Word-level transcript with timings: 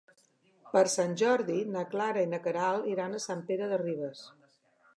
Per 0.75 0.81
Sant 0.93 1.11
Jordi 1.23 1.57
na 1.75 1.83
Clara 1.93 2.23
i 2.27 2.29
na 2.31 2.39
Queralt 2.47 2.89
iran 2.95 3.13
a 3.19 3.23
Sant 3.29 3.47
Pere 3.51 3.69
de 3.75 3.81
Ribes. 3.87 4.25